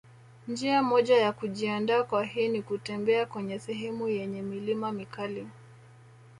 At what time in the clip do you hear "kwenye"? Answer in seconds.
3.25-3.59